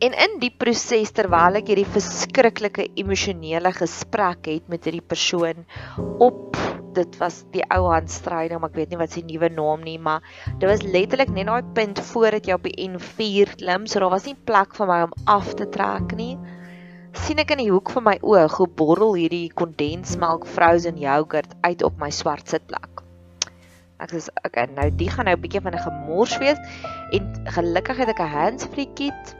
En 0.00 0.14
in 0.24 0.38
die 0.40 0.50
proses 0.56 1.12
terwyl 1.12 1.58
ek 1.60 1.68
hierdie 1.70 1.88
verskriklike 1.94 2.88
emosionele 2.98 3.70
gesprek 3.76 4.48
het 4.48 4.70
met 4.72 4.88
hierdie 4.88 5.04
persoon 5.04 5.66
op 6.24 6.56
dit 6.96 7.18
was 7.20 7.44
die 7.54 7.62
ou 7.70 7.84
handstryding, 7.92 8.58
maar 8.58 8.72
ek 8.72 8.80
weet 8.80 8.90
nie 8.90 8.98
wat 8.98 9.12
sy 9.14 9.20
nuwe 9.22 9.50
naam 9.54 9.84
nie, 9.86 9.98
maar 10.02 10.24
dit 10.58 10.66
was 10.66 10.82
letterlik 10.82 11.30
net 11.36 11.46
daai 11.46 11.68
punt 11.76 12.00
voordat 12.08 12.48
jy 12.48 12.56
op 12.56 12.66
die 12.66 12.88
N4 12.88 13.54
klim, 13.60 13.86
so 13.86 14.02
daar 14.02 14.16
was 14.16 14.26
nie 14.26 14.34
plek 14.48 14.74
vir 14.74 14.90
my 14.90 15.04
om 15.06 15.14
af 15.30 15.52
te 15.60 15.68
trek 15.70 16.16
nie 16.18 16.34
sien 17.18 17.40
ek 17.42 17.50
in 17.54 17.62
die 17.64 17.70
hoek 17.70 17.90
van 17.90 18.04
my 18.06 18.16
oog 18.22 18.56
hoe 18.60 18.68
borrel 18.80 19.16
hierdie 19.18 19.50
kondensmelk 19.58 20.46
frozen 20.46 20.98
yogurt 21.00 21.54
uit 21.66 21.82
op 21.82 21.96
my 21.98 22.10
swart 22.14 22.46
sitplek. 22.52 23.02
Ek 24.00 24.14
sê 24.14 24.30
okay, 24.46 24.68
nou 24.76 24.86
die 24.94 25.10
gaan 25.10 25.26
nou 25.26 25.34
'n 25.36 25.42
bietjie 25.42 25.60
van 25.60 25.74
'n 25.74 25.84
gemors 25.86 26.38
wees 26.38 26.58
en 27.12 27.26
gelukkig 27.56 27.96
het 27.98 28.08
ek 28.14 28.20
'n 28.20 28.34
handsfree 28.36 28.88
kit. 28.94 29.34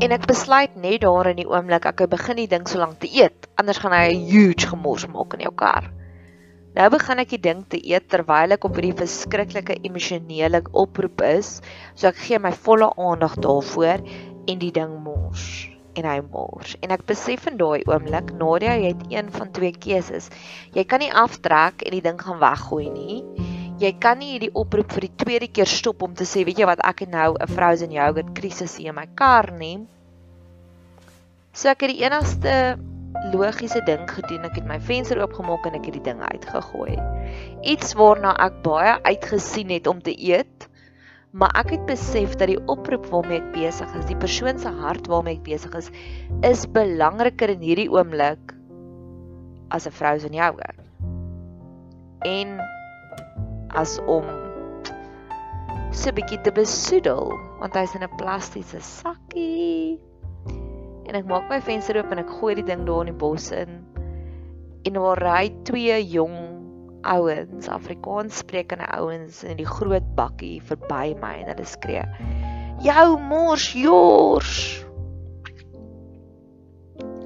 En 0.00 0.12
ek 0.12 0.26
besluit 0.26 0.74
net 0.76 1.00
daar 1.00 1.26
in 1.26 1.36
die 1.36 1.48
oomblik 1.48 1.84
ek 1.84 2.08
begin 2.08 2.36
die 2.36 2.48
ding 2.48 2.66
so 2.68 2.78
lank 2.78 3.00
te 3.00 3.08
eet, 3.12 3.48
anders 3.56 3.78
gaan 3.78 3.92
hy 3.92 4.14
'n 4.14 4.26
huge 4.30 4.66
gemors 4.66 5.06
maak 5.06 5.34
in 5.34 5.40
jou 5.40 5.54
kar. 5.54 5.92
Nou 6.76 6.90
begin 6.92 7.22
ek 7.22 7.32
die 7.32 7.40
ding 7.48 7.64
te 7.72 7.80
eet 7.80 8.10
terwyl 8.12 8.52
ek 8.54 8.66
op 8.68 8.76
hierdie 8.76 8.96
verskriklike 8.98 9.78
emosionele 9.88 10.60
oproep 10.76 11.24
is. 11.26 11.58
So 11.94 12.10
ek 12.10 12.20
gee 12.26 12.38
my 12.42 12.52
volle 12.52 12.90
aandag 13.00 13.38
daarvoor 13.40 14.04
en 14.48 14.60
die 14.60 14.72
ding 14.74 14.94
mors 15.04 15.68
en 15.98 16.06
hy 16.06 16.18
mors. 16.30 16.76
En 16.84 16.92
ek 16.94 17.06
besef 17.08 17.48
in 17.50 17.58
daai 17.58 17.82
oomblik, 17.88 18.30
Nadia, 18.38 18.76
jy 18.78 18.92
het 18.92 19.06
een 19.10 19.30
van 19.34 19.50
twee 19.54 19.74
keuses. 19.74 20.28
Jy 20.76 20.84
kan 20.86 21.02
nie 21.02 21.10
aftrek 21.10 21.82
en 21.86 21.96
die 21.96 22.04
ding 22.04 22.20
gaan 22.22 22.38
weggooi 22.42 22.86
nie. 22.92 23.18
Jy 23.78 23.92
kan 24.02 24.18
nie 24.18 24.32
hierdie 24.34 24.54
oproep 24.58 24.90
vir 24.94 25.06
die 25.06 25.16
tweede 25.22 25.48
keer 25.54 25.70
stop 25.70 26.02
om 26.02 26.14
te 26.18 26.26
sê, 26.26 26.44
weet 26.46 26.62
jy 26.62 26.66
wat, 26.70 26.82
ek 26.86 27.04
het 27.06 27.10
nou 27.10 27.34
'n 27.34 27.50
frozen 27.50 27.94
yogurt 27.94 28.34
krisis 28.34 28.78
in 28.78 28.94
my 28.94 29.06
kar 29.14 29.50
nie. 29.50 29.86
So 31.52 31.68
ek 31.68 31.82
het 31.82 31.90
die 31.90 32.02
enigste 32.04 32.78
logiese 33.32 33.80
ding 33.86 34.04
gedoen. 34.10 34.44
Ek 34.48 34.58
het 34.60 34.66
my 34.68 34.78
venster 34.80 35.20
oopgemaak 35.22 35.66
en 35.68 35.78
ek 35.78 35.88
het 35.88 35.98
die 35.98 36.06
ding 36.10 36.20
uitgegooi. 36.22 36.96
Iets 37.66 37.94
waarna 37.98 38.34
ek 38.44 38.60
baie 38.66 38.96
uitgesien 39.06 39.72
het 39.74 39.88
om 39.90 40.02
te 40.04 40.14
eet, 40.14 40.68
maar 41.30 41.52
ek 41.60 41.74
het 41.76 41.86
besef 41.88 42.36
dat 42.40 42.48
die 42.50 42.60
oproep 42.70 43.06
waarmee 43.12 43.40
ek 43.40 43.52
besig 43.56 43.94
is, 43.98 44.08
die 44.08 44.18
persoon 44.18 44.60
se 44.60 44.72
hart 44.80 45.08
waarmee 45.10 45.38
ek 45.38 45.46
besig 45.48 45.74
is, 45.78 45.90
is 46.46 46.66
belangriker 46.72 47.52
in 47.52 47.64
hierdie 47.64 47.90
oomblik 47.92 48.54
as 49.70 49.86
'n 49.86 49.92
vrou 49.92 50.18
se 50.18 50.28
joue. 50.32 50.72
En 52.24 52.60
as 53.76 53.98
om 54.06 54.24
so 55.92 56.08
'n 56.08 56.14
bietjie 56.14 56.40
te 56.40 56.52
besoedel, 56.52 57.32
want 57.60 57.74
hy's 57.74 57.94
in 57.94 58.02
'n 58.02 58.16
plastiese 58.16 58.80
sakkie 58.80 60.00
en 61.08 61.16
ek 61.16 61.28
maak 61.28 61.48
my 61.48 61.58
venster 61.64 61.96
oop 61.96 62.12
en 62.12 62.20
ek 62.20 62.34
gooi 62.38 62.54
die 62.58 62.66
ding 62.68 62.84
daar 62.88 63.06
in 63.06 63.14
die 63.14 63.20
bos 63.20 63.48
in. 63.56 63.80
En 64.84 64.98
daar 64.98 65.20
ry 65.24 65.48
twee 65.68 65.96
jong 66.12 66.36
ouens, 67.08 67.68
Afrikaans 67.72 68.42
sprekende 68.42 68.88
ouens 68.92 69.40
in 69.46 69.56
die 69.60 69.68
groot 69.68 70.04
bakkie 70.18 70.58
verby 70.68 71.14
my 71.22 71.32
en 71.42 71.52
hulle 71.52 71.66
skree: 71.68 72.04
"Jou 72.84 73.16
mors 73.20 73.70
jors!" 73.72 74.84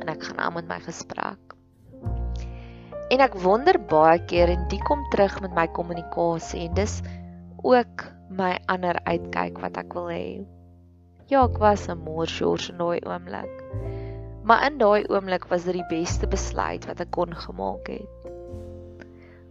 En 0.02 0.10
ek 0.10 0.22
gaan 0.28 0.38
aan 0.38 0.54
met 0.60 0.68
my 0.68 0.78
gesprek. 0.86 1.56
En 3.12 3.20
ek 3.20 3.34
wonder 3.42 3.76
baie 3.78 4.22
keer 4.24 4.48
en 4.48 4.68
dit 4.70 4.82
kom 4.88 5.02
terug 5.10 5.40
met 5.44 5.52
my 5.54 5.66
kommunikasie 5.68 6.68
en 6.68 6.74
dis 6.78 7.00
ook 7.62 8.06
my 8.30 8.56
ander 8.72 8.96
uitkyk 9.04 9.60
wat 9.60 9.76
ek 9.76 9.92
wil 9.94 10.08
hê. 10.08 10.46
Ja, 11.28 11.44
ek 11.44 11.58
was 11.58 11.88
'n 11.88 11.98
morsjors 11.98 12.70
in 12.70 12.78
daai 12.78 13.00
oomblik. 13.04 13.62
Maar 14.42 14.66
in 14.66 14.78
daai 14.78 15.06
oomblik 15.06 15.46
was 15.50 15.64
dit 15.68 15.78
die 15.78 15.88
beste 15.90 16.26
besluit 16.26 16.86
wat 16.88 17.00
ek 17.04 17.12
kon 17.14 17.34
gemaak 17.34 17.88
het. 17.92 18.30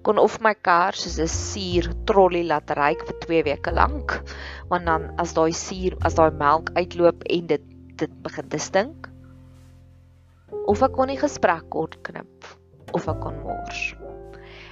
Kon 0.01 0.17
of 0.17 0.39
my 0.41 0.53
kar 0.57 0.97
soos 0.97 1.19
'n 1.21 1.29
suur 1.31 1.91
trolly 2.09 2.43
laat 2.43 2.73
ry 2.77 2.95
vir 2.99 3.17
2 3.25 3.43
weke 3.47 3.71
lank, 3.71 4.17
want 4.69 4.85
dan 4.85 5.11
as 5.21 5.33
daai 5.37 5.53
suur, 5.53 5.95
as 6.01 6.17
daai 6.17 6.31
melk 6.31 6.73
uitloop 6.75 7.23
en 7.29 7.47
dit 7.47 7.67
dit 8.01 8.13
begin 8.23 8.47
te 8.49 8.57
stink, 8.57 9.09
of 10.65 10.81
ek 10.81 10.95
kon 10.97 11.07
nie 11.07 11.19
gesprek 11.21 11.69
kort 11.69 11.99
knip 12.03 12.47
of 12.97 13.07
ek 13.07 13.21
kon 13.21 13.37
mors. 13.45 13.93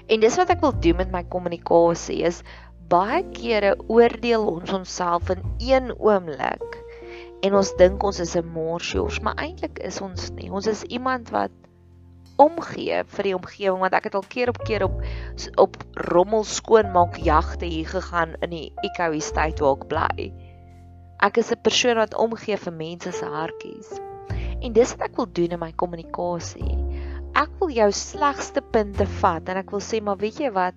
En 0.09 0.19
dis 0.19 0.37
wat 0.41 0.49
ek 0.49 0.61
wil 0.65 0.73
doen 0.81 0.97
met 0.97 1.11
my 1.13 1.23
kommunikasie 1.23 2.23
is 2.25 2.41
baie 2.89 3.21
kere 3.35 3.75
oordeel 3.87 4.47
ons 4.49 4.73
onsself 4.73 5.29
in 5.29 5.43
een 5.61 5.91
oomblik 5.93 6.79
en 7.45 7.55
ons 7.55 7.71
dink 7.79 8.03
ons 8.03 8.19
is 8.19 8.35
'n 8.35 8.45
morsjors, 8.53 9.19
maar 9.21 9.35
eintlik 9.35 9.79
is 9.79 10.01
ons 10.01 10.29
nie. 10.31 10.51
Ons 10.51 10.67
is 10.67 10.83
iemand 10.83 11.29
wat 11.29 11.51
omgee 12.39 13.03
vir 13.03 13.27
die 13.27 13.35
omgewing 13.35 13.81
want 13.83 13.95
ek 13.97 14.07
het 14.09 14.15
al 14.15 14.27
keer 14.31 14.49
op 14.49 14.59
keer 14.67 14.85
op 14.87 15.01
op 15.59 15.75
rommel 16.09 16.45
skoonmaak 16.47 17.17
jagte 17.23 17.67
hier 17.67 17.87
gegaan 17.87 18.35
in 18.45 18.53
die 18.55 18.67
Eco 18.87 19.11
Estate 19.11 19.63
waar 19.63 19.75
ek 19.75 19.87
bly. 19.91 20.29
Ek 21.19 21.37
is 21.37 21.51
'n 21.51 21.61
persoon 21.63 21.99
wat 21.99 22.15
omgee 22.15 22.57
vir 22.57 22.73
mense 22.73 23.11
se 23.11 23.25
hartjies. 23.25 23.99
En 24.61 24.73
dis 24.73 24.95
wat 24.95 25.09
ek 25.09 25.15
wil 25.15 25.27
doen 25.31 25.51
in 25.51 25.59
my 25.59 25.71
kommunikasie. 25.71 26.77
Ek 27.35 27.51
wil 27.59 27.69
jou 27.69 27.91
slegste 27.91 28.61
punte 28.61 29.05
vat 29.05 29.49
en 29.49 29.57
ek 29.57 29.71
wil 29.71 29.83
sê 29.83 30.01
maar 30.01 30.17
weet 30.17 30.39
jy 30.39 30.51
wat 30.51 30.75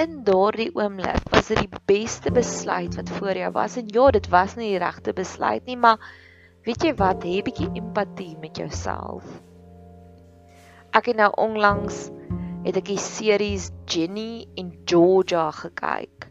in 0.00 0.22
daardie 0.24 0.70
oomblik 0.72 1.24
was 1.32 1.50
dit 1.52 1.58
die 1.66 1.80
beste 1.90 2.32
besluit 2.32 2.94
wat 2.96 3.10
voor 3.18 3.36
jou 3.36 3.50
was 3.52 3.76
en 3.76 3.90
ja, 3.92 4.10
dit 4.10 4.28
was 4.32 4.56
nie 4.56 4.70
die 4.72 4.80
regte 4.80 5.12
besluit 5.12 5.66
nie, 5.68 5.76
maar 5.76 6.00
weet 6.64 6.86
jy 6.86 6.94
wat, 6.96 7.26
hê 7.26 7.42
bietjie 7.44 7.68
empatie 7.76 8.36
met 8.40 8.56
jouself. 8.56 9.26
Ek 10.96 11.10
het 11.10 11.18
nou 11.18 11.30
onlangs 11.40 12.06
het 12.64 12.78
ek 12.78 12.88
die 12.92 13.00
series 13.00 13.70
Jenny 13.90 14.46
en 14.60 14.70
Georgia 14.86 15.50
gekyk. 15.56 16.28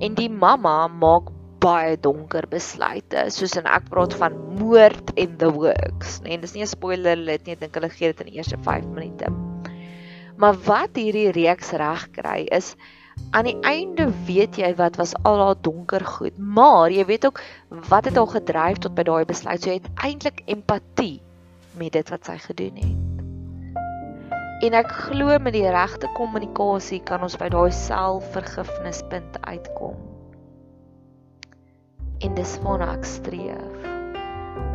En 0.00 0.16
die 0.16 0.30
mamma 0.30 0.86
maak 0.88 1.32
baie 1.60 1.98
donker 2.00 2.46
besluite, 2.48 3.26
soos 3.34 3.58
en 3.60 3.68
ek 3.68 3.90
praat 3.92 4.16
van 4.16 4.38
moord 4.56 5.12
en 5.20 5.36
the 5.42 5.50
works, 5.52 6.20
nee, 6.24 6.38
dis 6.40 6.56
nie 6.56 6.64
'n 6.64 6.72
spoiler 6.72 7.18
alert 7.18 7.44
nie, 7.44 7.52
ek 7.52 7.60
dink 7.66 7.74
hulle 7.76 7.92
gee 7.92 8.12
dit 8.12 8.20
in 8.24 8.32
die 8.32 8.38
eerste 8.40 8.56
5 8.64 8.86
minute. 8.88 9.49
Maar 10.40 10.56
wat 10.64 10.96
hierdie 10.96 11.28
reeks 11.36 11.74
reg 11.76 12.06
kry 12.16 12.46
is 12.48 12.72
aan 13.36 13.44
die 13.44 13.58
einde 13.68 14.06
weet 14.24 14.56
jy 14.56 14.70
wat 14.78 14.96
was 14.96 15.12
al 15.28 15.42
haar 15.42 15.58
donker 15.60 16.04
goed, 16.06 16.38
maar 16.38 16.88
jy 16.90 17.04
weet 17.04 17.26
ook 17.28 17.42
wat 17.90 18.08
het 18.08 18.16
haar 18.16 18.32
gedryf 18.32 18.80
tot 18.80 18.94
by 18.96 19.04
daai 19.04 19.24
besluit. 19.28 19.60
So 19.60 19.68
jy 19.68 19.82
het 19.82 19.90
eintlik 20.06 20.40
empatie 20.48 21.20
met 21.76 21.92
dit 21.92 22.08
wat 22.10 22.24
sy 22.24 22.38
gedoen 22.40 22.80
het. 22.80 22.96
En 24.64 24.76
ek 24.76 24.90
glo 25.08 25.36
met 25.40 25.54
die 25.56 25.68
regte 25.68 26.08
kommunikasie 26.16 27.02
kan 27.08 27.22
ons 27.24 27.36
by 27.40 27.48
daai 27.52 27.70
selfvergifnispunt 27.76 29.38
uitkom. 29.44 29.96
En 32.20 32.36
dis 32.36 32.58
waarna 32.64 32.94
ek 32.96 33.08
streef 33.08 33.88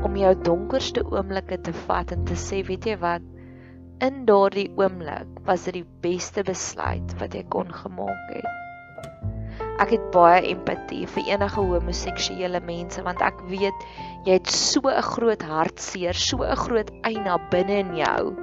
om 0.06 0.18
jou 0.18 0.34
donkerste 0.46 1.02
oomblikke 1.10 1.58
te 1.66 1.74
vat 1.86 2.12
en 2.14 2.26
te 2.30 2.38
sê, 2.38 2.62
weet 2.66 2.86
jy 2.86 2.98
wat? 3.02 3.26
In 4.04 4.25
daardie 4.28 4.68
oomblik 4.75 5.40
was 5.48 5.66
dit 5.68 5.80
die 5.80 5.88
beste 6.04 6.44
besluit 6.44 7.16
wat 7.22 7.36
ek 7.38 7.48
kon 7.54 7.70
gemaak 7.72 8.32
het. 8.34 8.48
Ek 9.80 9.92
het 9.92 10.04
baie 10.12 10.42
empatie 10.52 11.04
vir 11.12 11.30
enige 11.34 11.64
homoseksuele 11.64 12.62
mense 12.64 13.04
want 13.04 13.24
ek 13.24 13.40
weet 13.52 13.86
jy 14.28 14.38
het 14.38 14.52
so 14.52 14.88
'n 14.88 15.08
groot 15.16 15.42
hartseer, 15.42 16.14
so 16.14 16.44
'n 16.44 16.56
groot 16.56 16.92
eina 17.04 17.38
binne 17.52 17.80
in 17.84 17.96
jou 17.96 18.36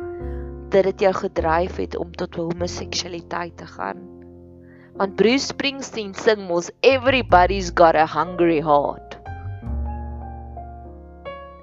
dat 0.72 0.84
dit 0.84 1.00
jou 1.00 1.12
gedryf 1.12 1.76
het 1.76 1.96
om 1.96 2.12
tot 2.12 2.34
homoseksualiteit 2.34 3.56
te 3.56 3.66
gaan. 3.66 4.00
Want 4.96 5.16
Bruce 5.16 5.46
Springsteen 5.46 6.14
sing 6.14 6.48
mos 6.48 6.70
everybody's 6.80 7.70
got 7.74 7.94
a 7.94 8.06
hungry 8.06 8.60
heart. 8.60 9.18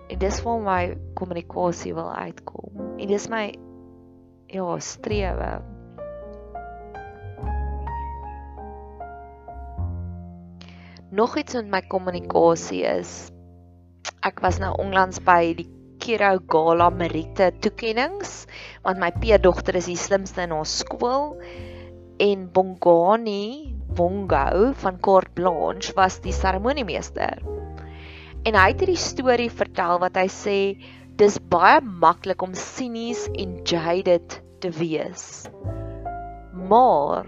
En 0.09 0.17
dis 0.17 0.41
waar 0.41 0.61
my 0.61 0.97
kommunikasie 1.13 1.93
wil 1.93 2.13
uitkom. 2.13 2.97
En 2.97 3.07
dis 3.07 3.27
my 3.29 3.53
ja, 4.49 4.79
strewe. 4.79 5.61
Nog 11.09 11.37
iets 11.37 11.53
met 11.53 11.69
my 11.69 11.81
kommunikasie 11.89 12.83
is 12.85 13.31
ek 14.25 14.41
was 14.43 14.59
nou 14.61 14.73
onlangs 14.81 15.21
by 15.25 15.53
die 15.57 15.67
Kiro 15.99 16.37
Gala 16.51 16.89
Merite 16.93 17.49
toekenninge 17.63 18.27
want 18.85 19.01
my 19.01 19.09
peerdogter 19.11 19.75
is 19.79 19.89
die 19.89 19.97
slimste 19.99 20.45
in 20.45 20.53
haar 20.55 20.69
skool 20.69 21.33
en 22.21 22.45
Bongani 22.53 23.75
Bongo 23.95 24.71
van 24.83 24.99
Court 25.01 25.33
Blanche 25.33 25.93
was 25.97 26.19
die 26.21 26.33
seremoniemeester. 26.35 27.41
En 28.45 28.55
hy 28.55 28.67
het 28.69 28.83
hierdie 28.83 29.01
storie 29.01 29.49
vertel 29.51 29.97
wat 30.03 30.19
hy 30.19 30.27
sê 30.31 30.59
dis 31.19 31.35
baie 31.51 31.81
maklik 31.83 32.39
om 32.45 32.53
sinies 32.55 33.25
en 33.35 33.57
jaded 33.67 34.37
te 34.63 34.69
wees. 34.77 35.49
Maar 36.71 37.27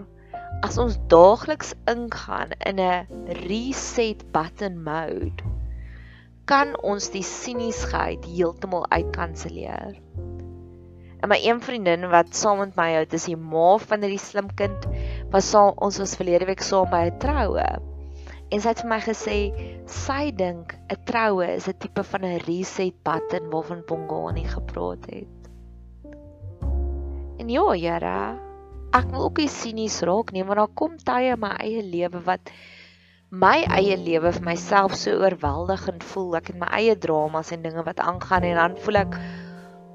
as 0.64 0.78
ons 0.80 0.96
daagliks 1.12 1.74
ingaan 1.92 2.54
in 2.70 2.80
'n 2.80 3.36
reset 3.50 4.24
button 4.32 4.80
mode, 4.84 5.44
kan 6.46 6.72
ons 6.84 7.10
die 7.12 7.24
siniesheid 7.24 8.24
heeltemal 8.26 8.88
uitkanselleer. 8.90 10.00
En 11.22 11.30
my 11.30 11.40
een 11.44 11.62
vriendin 11.62 12.10
wat 12.10 12.36
saam 12.36 12.64
met 12.64 12.76
my 12.76 12.94
hou, 12.94 13.06
dis 13.06 13.28
die 13.28 13.36
ma 13.36 13.78
van 13.78 14.02
hierdie 14.02 14.24
slim 14.24 14.56
kind, 14.56 14.88
was 15.32 15.52
saam 15.52 15.76
ons 15.78 16.00
was 16.00 16.16
verlede 16.16 16.48
week 16.48 16.64
saam 16.64 16.90
by 16.90 17.10
'n 17.12 17.20
troue. 17.20 17.91
En 18.52 18.60
sy 18.60 18.74
het 18.74 18.82
vir 18.84 18.90
my 18.92 19.00
gesê 19.00 19.36
sy 19.88 20.24
dink 20.36 20.74
'n 20.92 21.00
troue 21.08 21.48
is 21.56 21.68
'n 21.72 21.78
tipe 21.80 22.04
van 22.04 22.26
'n 22.28 22.42
reset 22.48 22.96
button 23.04 23.50
waarvan 23.52 23.86
Bongani 23.88 24.44
gepraat 24.44 25.06
het. 25.08 25.42
En 27.40 27.50
ja, 27.50 27.68
Here, 27.72 28.40
ek 28.94 29.08
wil 29.12 29.24
ook 29.24 29.38
nie 29.38 29.48
sinies 29.48 30.02
raak 30.02 30.32
nie, 30.32 30.44
maar 30.44 30.56
daar 30.56 30.76
kom 30.76 30.98
tye 30.98 31.32
in 31.34 31.40
my 31.40 31.56
eie 31.64 31.82
lewe 31.82 32.20
wat 32.28 32.52
my 33.32 33.64
eie 33.64 33.96
lewe 33.96 34.34
vir 34.36 34.44
myself 34.44 34.94
so 35.00 35.16
oorweldigend 35.24 36.04
voel. 36.04 36.36
Ek 36.36 36.52
het 36.52 36.60
my 36.60 36.68
eie 36.76 36.98
dramas 37.00 37.52
en 37.56 37.64
dinge 37.64 37.84
wat 37.88 38.04
aangaan 38.04 38.44
en 38.44 38.60
dan 38.60 38.78
voel 38.84 38.96
ek 39.06 39.16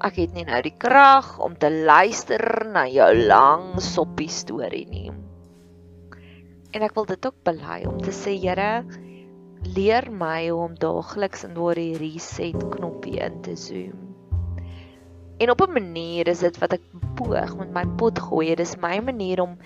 ek 0.07 0.15
het 0.21 0.33
nie 0.33 0.45
nou 0.45 0.61
die 0.61 0.75
krag 0.77 1.37
om 1.39 1.55
te 1.57 1.69
luister 1.69 2.41
na 2.73 2.87
jou 2.89 3.13
lang 3.13 3.77
soppie 3.81 4.29
storie 4.29 4.85
nie. 4.89 5.11
En 6.77 6.83
ek 6.85 6.93
wil 6.93 7.07
dit 7.09 7.25
ook 7.25 7.37
bely 7.47 7.79
om 7.89 7.97
te 7.97 8.11
sê 8.13 8.35
Here, 8.37 8.85
leer 9.65 10.05
my 10.13 10.43
hoe 10.45 10.59
om 10.67 10.75
daagliks 10.77 11.47
in 11.47 11.55
daardie 11.57 11.95
reset 11.97 12.57
knoppie 12.75 13.17
in 13.17 13.39
te 13.41 13.55
zoom. 13.57 14.03
En 15.41 15.49
op 15.49 15.61
'n 15.65 15.73
manier 15.73 16.27
is 16.27 16.45
dit 16.45 16.57
wat 16.61 16.77
ek 16.77 16.85
poog 17.17 17.57
met 17.57 17.73
my 17.73 17.85
pot 17.97 18.19
gooi. 18.19 18.53
Dit 18.53 18.59
is 18.59 18.77
my 18.77 18.99
manier 19.01 19.41
om 19.41 19.57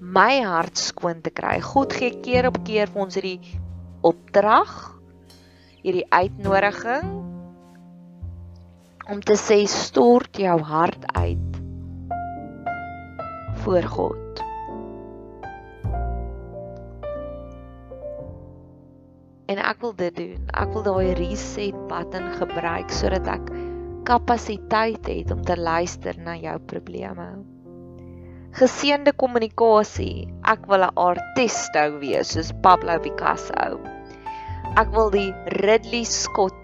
my 0.00 0.40
hart 0.40 0.78
skoon 0.78 1.20
te 1.20 1.30
kry. 1.30 1.60
God 1.60 1.92
gee 1.92 2.20
keer 2.24 2.46
op 2.46 2.64
keer 2.64 2.88
vir 2.88 3.02
ons 3.02 3.14
hierdie 3.14 3.60
opdrag, 4.00 4.96
hierdie 5.82 6.08
uitnodiging 6.08 7.12
om 9.12 9.20
te 9.20 9.36
sê 9.36 9.66
stort 9.68 10.36
jou 10.36 10.60
hart 10.60 11.04
uit 11.12 11.60
voor 13.62 13.82
God. 13.82 14.45
En 19.46 19.60
ek 19.62 19.80
wil 19.80 19.94
dit 19.94 20.16
doen. 20.16 20.46
Ek 20.58 20.72
wil 20.74 20.82
daai 20.86 21.14
reset 21.18 21.76
button 21.90 22.32
gebruik 22.38 22.90
sodat 22.90 23.28
ek 23.30 23.50
kapasiteit 24.06 25.06
het 25.06 25.30
om 25.34 25.42
te 25.46 25.54
luister 25.58 26.18
na 26.22 26.34
jou 26.38 26.56
probleme. 26.72 27.26
Geseënde 28.58 29.12
kommunikasie. 29.22 30.26
Ek 30.42 30.66
wil 30.70 30.82
'n 30.86 30.96
artisto 30.96 31.84
wees 32.02 32.34
soos 32.34 32.50
Pablo 32.62 32.98
Picasso. 32.98 33.78
Ek 34.76 34.88
wil 34.94 35.10
die 35.10 35.30
Ridley 35.62 36.04
Scott 36.04 36.54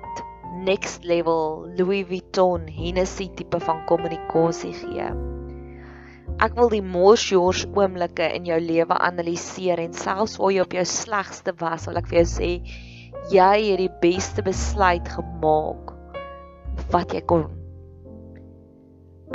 next 0.62 1.04
level 1.04 1.68
Louis 1.78 2.06
Vuitton 2.06 2.66
Hennessy 2.66 3.28
tipe 3.34 3.60
van 3.60 3.84
kommunikasie 3.86 4.72
gee. 4.72 5.10
Ek 6.42 6.56
wil 6.58 6.72
die 6.72 6.82
morsjors 6.82 7.60
oomblikke 7.70 8.26
in 8.34 8.48
jou 8.48 8.56
lewe 8.58 8.96
analiseer 9.06 9.78
en 9.78 9.92
selfs 9.94 10.40
waar 10.42 10.50
jy 10.50 10.62
op 10.64 10.72
jou 10.74 10.82
slegste 10.90 11.54
was, 11.60 11.84
wil 11.86 12.00
ek 12.00 12.08
vir 12.10 12.18
jou 12.18 12.28
sê 12.32 12.48
jy 13.30 13.50
het 13.68 13.78
die 13.78 13.92
beste 14.02 14.42
besluit 14.42 15.06
gemaak 15.06 15.92
wat 16.90 17.14
jy 17.14 17.20
kon. 17.30 17.46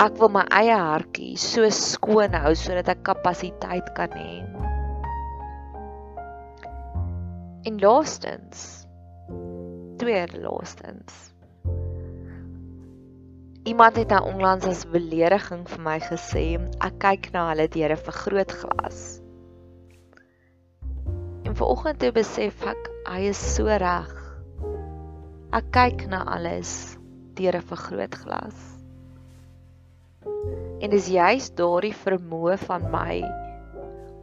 Ek 0.03 0.19
wil 0.19 0.33
my 0.35 0.43
eie 0.59 0.75
hartjie 0.75 1.37
so 1.39 1.69
skoon 1.73 2.35
hou 2.35 2.51
sodat 2.59 2.91
ek 2.91 3.05
kapasiteit 3.07 3.87
kan 3.95 4.11
hê. 4.11 4.43
En 7.71 7.79
laastens, 7.81 8.67
tweede 10.03 10.43
laastens, 10.43 11.15
Iemand 13.67 13.95
het 13.95 14.07
nou 14.07 14.21
onlangs 14.23 14.63
as 14.63 14.85
belediging 14.87 15.65
vir 15.67 15.81
my 15.83 15.97
gesê, 15.99 16.43
ek 16.79 17.01
kyk 17.03 17.25
na 17.33 17.49
hulle 17.49 17.65
deur 17.73 17.91
'n 17.91 17.99
vergrootglas. 17.99 18.99
En 21.43 21.51
vanoggend 21.51 22.05
het 22.05 22.13
besef 22.15 22.63
ek 22.63 22.87
hy 23.09 23.25
is 23.31 23.41
so 23.55 23.67
reg. 23.67 24.13
Ek 25.51 25.67
kyk 25.75 26.07
na 26.07 26.23
alles 26.37 26.95
deur 27.35 27.59
'n 27.59 27.67
vergrootglas. 27.73 28.63
En 30.79 30.89
dis 30.89 31.11
juist 31.11 31.57
daardie 31.59 31.95
vermoë 32.05 32.57
van 32.63 32.89
my 32.91 33.19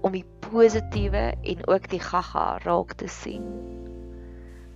om 0.01 0.13
die 0.13 0.27
positiewe 0.49 1.35
en 1.43 1.69
ook 1.69 1.91
die 1.93 2.01
gaga 2.01 2.59
raak 2.65 2.97
te 2.97 3.09
sien. 3.09 3.45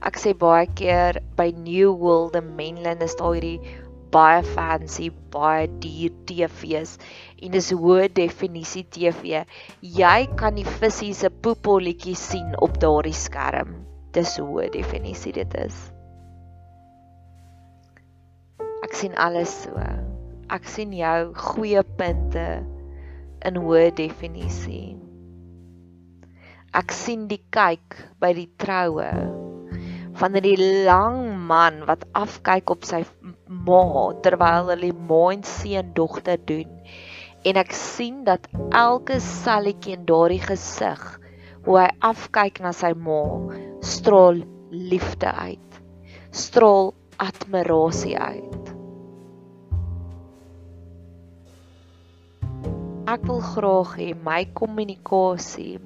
Ek 0.04 0.20
sê 0.20 0.37
baie 0.37 0.68
keer 0.74 1.22
by 1.37 1.54
New 1.57 1.96
World 1.96 2.37
in 2.37 2.54
Menlyn 2.54 3.00
is 3.00 3.16
daar 3.16 3.33
hierdie 3.33 3.88
baie 4.14 4.42
fancy, 4.54 5.10
baie 5.32 5.66
duur 5.82 6.14
TV's 6.28 6.96
en 7.42 7.54
dis 7.54 7.70
hoë 7.74 8.08
definisie 8.16 8.84
TV. 8.94 9.42
Jy 9.82 10.18
kan 10.40 10.58
die 10.58 10.66
visie 10.78 11.14
se 11.16 11.30
poepolletjie 11.30 12.16
sien 12.18 12.56
op 12.64 12.80
daardie 12.82 13.16
skerm. 13.16 13.76
Dis 14.16 14.38
hoë 14.40 14.70
definisie 14.74 15.34
dit 15.36 15.58
is. 15.60 15.78
Ek 18.86 18.96
sien 18.96 19.16
alles 19.20 19.52
so. 19.64 19.88
Ek 20.48 20.64
sien 20.64 20.94
jou 20.96 21.34
goeie 21.36 21.82
punte 21.98 22.46
in 23.44 23.60
hoë 23.60 23.90
definisie. 23.98 24.96
Ek 26.76 26.92
sien 26.92 27.26
die 27.28 27.42
kyk 27.52 27.96
by 28.20 28.32
die 28.36 28.48
troue 28.60 29.10
van 30.18 30.34
die 30.42 30.56
lang 30.58 31.38
man 31.50 31.80
wat 31.88 32.04
afkyk 32.22 32.70
op 32.74 32.87
sy 32.88 33.02
ma 33.68 33.82
terwyl 34.24 34.72
hulle 34.72 34.90
ma 35.11 35.22
en 35.34 35.44
seun 35.50 35.94
dogter 35.96 36.40
doen. 36.50 36.70
En 37.48 37.61
ek 37.62 37.72
sien 37.76 38.24
dat 38.28 38.48
elke 38.74 39.20
selletjie 39.24 39.96
in 39.96 40.06
daardie 40.08 40.42
gesig 40.44 41.04
hoe 41.66 41.80
hy 41.82 41.88
afkyk 42.12 42.62
na 42.64 42.72
sy 42.76 42.92
ma 43.08 43.20
straal 43.94 44.42
liefde 44.70 45.32
uit. 45.32 45.82
Straal 46.44 46.92
admirasie 47.18 48.16
uit. 48.18 48.74
Ek 53.08 53.22
wil 53.24 53.40
graag 53.40 53.94
hê 53.96 54.11
my 54.24 54.42
kommunikasie 54.58 55.78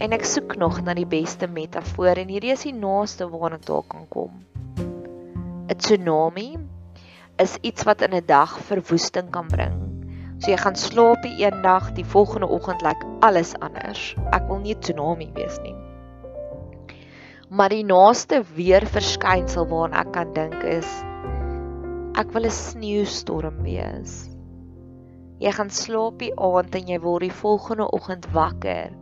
en 0.00 0.16
ek 0.16 0.24
soek 0.24 0.54
nog 0.56 0.78
na 0.84 0.94
die 0.96 1.08
beste 1.08 1.44
metafoor 1.44 2.16
en 2.22 2.30
hierdie 2.32 2.54
is 2.54 2.64
die 2.64 2.72
naaste 2.72 3.26
waarna 3.28 3.58
daar 3.68 3.84
kan 3.84 4.06
kom. 4.08 4.38
'n 4.80 5.76
Tsunami 5.76 6.56
is 7.44 7.58
iets 7.60 7.84
wat 7.84 8.00
in 8.06 8.14
'n 8.16 8.24
dag 8.26 8.54
verwoesting 8.68 9.28
kan 9.30 9.48
bring. 9.48 9.76
So 10.40 10.50
jy 10.50 10.56
gaan 10.56 10.76
slaap 10.76 11.20
die 11.22 11.44
een 11.44 11.60
dag, 11.62 11.92
die 11.92 12.04
volgende 12.04 12.48
oggend 12.48 12.82
lyk 12.82 13.04
alles 13.20 13.52
anders. 13.60 14.16
Ek 14.32 14.48
wil 14.48 14.58
nie 14.64 14.74
'n 14.74 14.80
tsunami 14.80 15.28
wees 15.34 15.60
nie. 15.62 15.76
Maar 17.50 17.68
die 17.68 17.84
naaste 17.84 18.42
weer 18.56 18.86
verskynsel 18.86 19.68
waarna 19.68 20.00
ek 20.00 20.12
kan 20.12 20.32
dink 20.32 20.64
is 20.64 20.88
ek 22.16 22.32
wil 22.32 22.48
'n 22.48 22.50
sneeustorm 22.50 23.62
wees. 23.62 24.30
Jy 25.40 25.52
gaan 25.52 25.70
slaap 25.70 26.18
die 26.18 26.32
aand 26.36 26.74
en 26.74 26.88
jy 26.88 26.98
word 27.00 27.20
die 27.20 27.40
volgende 27.42 27.90
oggend 27.92 28.26
wakker 28.32 28.99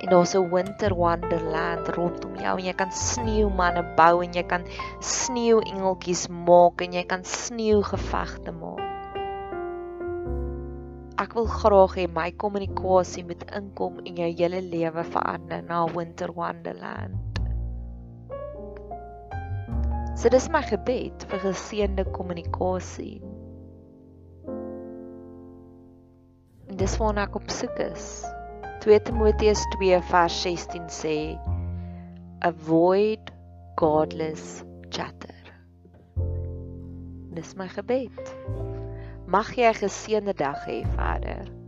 en 0.00 0.08
daar's 0.08 0.34
'n 0.34 0.48
winter 0.50 0.94
wonderland 0.94 1.88
rondom 1.88 2.36
jou 2.36 2.58
en 2.58 2.64
jy 2.64 2.72
kan 2.72 2.92
sneeumanne 2.92 3.82
bou 3.96 4.22
en 4.24 4.32
jy 4.32 4.42
kan 4.42 4.64
sneeuengeltjies 5.00 6.28
maak 6.28 6.80
en 6.80 6.92
jy 6.92 7.04
kan 7.04 7.24
sneeugevegte 7.24 8.52
maak. 8.52 8.86
Ek 11.20 11.34
wil 11.36 11.46
graag 11.46 11.96
hê 12.00 12.06
my 12.08 12.30
kommunikasie 12.32 13.24
moet 13.28 13.44
inkom 13.52 13.98
en 14.04 14.16
jou 14.16 14.30
hele 14.38 14.62
lewe 14.62 15.04
verander 15.04 15.62
na 15.62 15.84
winter 15.84 16.32
wonderland. 16.32 17.20
So 20.16 20.28
dis 20.28 20.48
my 20.48 20.62
gebed 20.62 21.28
vir 21.28 21.38
geseënde 21.44 22.04
kommunikasie. 22.16 23.20
Dis 26.80 26.96
waarna 26.96 27.28
ek 27.28 27.36
op 27.36 27.48
soek 27.52 27.78
is. 27.92 28.24
2 28.80 28.98
Timoteus 29.04 29.60
2 29.78 30.00
vers 30.10 30.32
16 30.42 30.88
sê 30.88 31.38
avoid 32.40 33.20
godless 33.76 34.64
chatter. 34.88 35.36
Dis 37.36 37.52
my 37.60 37.68
gebed. 37.68 38.24
Mag 39.28 39.52
jy 39.52 39.68
'n 39.68 39.80
geseënde 39.82 40.32
dag 40.32 40.64
hê, 40.64 40.80
Vader. 40.96 41.59